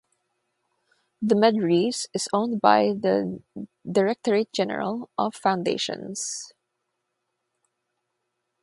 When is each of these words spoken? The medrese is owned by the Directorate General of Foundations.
The 1.21 1.35
medrese 1.35 2.07
is 2.11 2.27
owned 2.33 2.59
by 2.59 2.85
the 2.87 3.43
Directorate 3.85 4.51
General 4.51 5.11
of 5.15 5.35
Foundations. 5.35 6.51